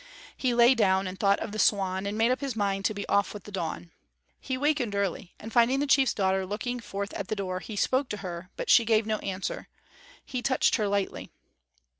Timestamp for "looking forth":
6.43-7.13